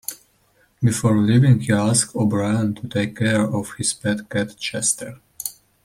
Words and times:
Before 0.83 1.15
leaving, 1.15 1.59
he 1.59 1.71
asks 1.71 2.15
O'Brien 2.15 2.73
to 2.73 2.87
take 2.87 3.15
care 3.17 3.41
of 3.47 3.75
his 3.75 3.93
pet 3.93 4.27
cat 4.31 4.57
Chester. 4.57 5.19